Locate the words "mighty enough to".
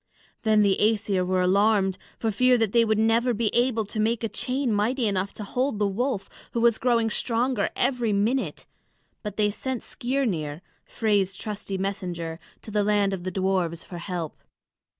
4.73-5.43